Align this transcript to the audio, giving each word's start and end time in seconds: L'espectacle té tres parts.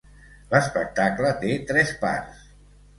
L'espectacle 0.53 1.31
té 1.47 1.55
tres 1.71 1.95
parts. 2.05 2.47